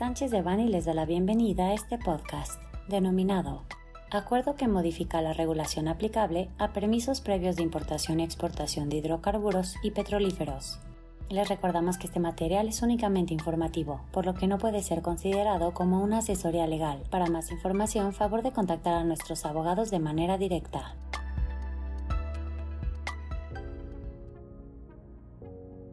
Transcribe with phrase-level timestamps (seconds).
[0.00, 2.58] Sánchez de Bani les da la bienvenida a este podcast,
[2.88, 3.64] denominado
[4.10, 9.74] Acuerdo que modifica la regulación aplicable a permisos previos de importación y exportación de hidrocarburos
[9.82, 10.78] y petrolíferos.
[11.28, 15.74] Les recordamos que este material es únicamente informativo, por lo que no puede ser considerado
[15.74, 17.02] como una asesoría legal.
[17.10, 20.94] Para más información, favor de contactar a nuestros abogados de manera directa.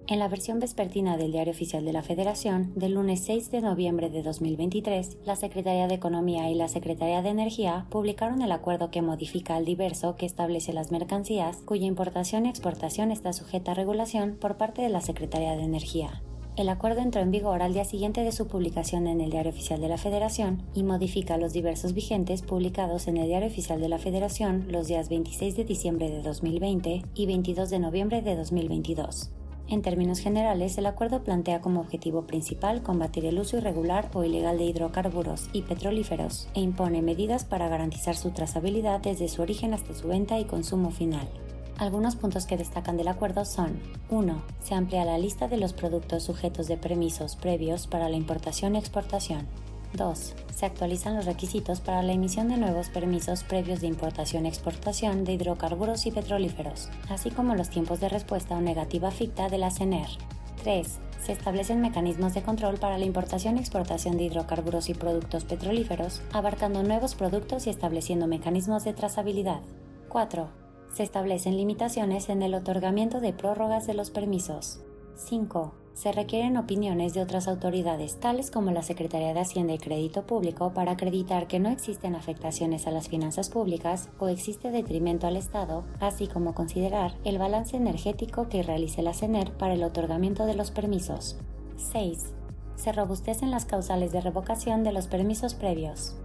[0.10, 4.10] En la versión vespertina del Diario Oficial de la Federación, del lunes 6 de noviembre
[4.10, 9.02] de 2023, la Secretaría de Economía y la Secretaría de Energía publicaron el acuerdo que
[9.02, 14.38] modifica al diverso que establece las mercancías cuya importación y exportación está sujeta a regulación
[14.40, 16.24] por parte de la Secretaría de Energía.
[16.56, 19.82] El acuerdo entró en vigor al día siguiente de su publicación en el Diario Oficial
[19.82, 24.00] de la Federación y modifica los diversos vigentes publicados en el Diario Oficial de la
[24.00, 29.32] Federación los días 26 de diciembre de 2020 y 22 de noviembre de 2022.
[29.70, 34.58] En términos generales, el acuerdo plantea como objetivo principal combatir el uso irregular o ilegal
[34.58, 39.94] de hidrocarburos y petrolíferos e impone medidas para garantizar su trazabilidad desde su origen hasta
[39.94, 41.28] su venta y consumo final.
[41.78, 44.42] Algunos puntos que destacan del acuerdo son 1.
[44.64, 48.80] Se amplía la lista de los productos sujetos de permisos previos para la importación y
[48.80, 49.48] exportación.
[49.94, 50.36] 2.
[50.56, 56.06] Se actualizan los requisitos para la emisión de nuevos permisos previos de importación-exportación de hidrocarburos
[56.06, 60.08] y petrolíferos, así como los tiempos de respuesta o negativa ficta de la CENER.
[60.64, 61.00] 3.
[61.24, 66.22] Se establecen mecanismos de control para la importación y exportación de hidrocarburos y productos petrolíferos,
[66.32, 69.62] abarcando nuevos productos y estableciendo mecanismos de trazabilidad.
[70.10, 70.50] 4.
[70.94, 74.80] Se establecen limitaciones en el otorgamiento de prórrogas de los permisos.
[75.16, 80.28] 5 se requieren opiniones de otras autoridades, tales como la Secretaría de Hacienda y Crédito
[80.28, 85.38] Público, para acreditar que no existen afectaciones a las finanzas públicas o existe detrimento al
[85.38, 90.54] Estado, así como considerar el balance energético que realice la CENER para el otorgamiento de
[90.54, 91.40] los permisos.
[91.78, 92.32] 6.
[92.76, 96.16] Se robustecen las causales de revocación de los permisos previos.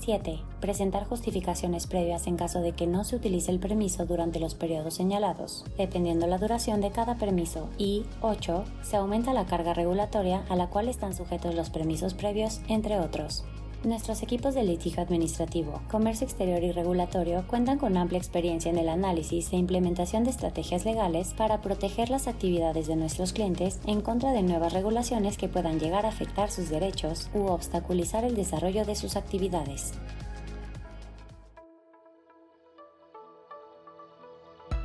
[0.00, 0.40] 7.
[0.60, 4.94] Presentar justificaciones previas en caso de que no se utilice el permiso durante los periodos
[4.94, 7.68] señalados, dependiendo la duración de cada permiso.
[7.78, 8.64] Y 8.
[8.82, 13.44] Se aumenta la carga regulatoria a la cual están sujetos los permisos previos, entre otros.
[13.84, 18.88] Nuestros equipos de litigio administrativo, comercio exterior y regulatorio cuentan con amplia experiencia en el
[18.88, 24.30] análisis e implementación de estrategias legales para proteger las actividades de nuestros clientes en contra
[24.30, 28.94] de nuevas regulaciones que puedan llegar a afectar sus derechos u obstaculizar el desarrollo de
[28.94, 29.94] sus actividades.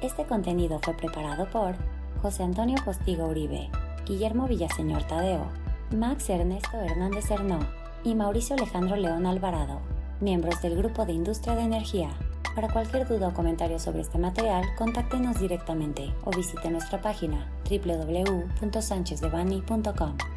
[0.01, 1.75] Este contenido fue preparado por
[2.23, 3.69] José Antonio Postigo Uribe,
[4.07, 5.45] Guillermo Villaseñor Tadeo,
[5.95, 7.59] Max Ernesto Hernández Hernó,
[8.03, 9.81] y Mauricio Alejandro León Alvarado,
[10.19, 12.09] miembros del Grupo de Industria de Energía.
[12.55, 20.36] Para cualquier duda o comentario sobre este material, contáctenos directamente o visite nuestra página www.sanchezdevani.com.